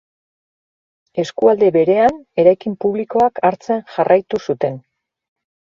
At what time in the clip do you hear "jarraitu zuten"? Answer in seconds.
3.99-4.85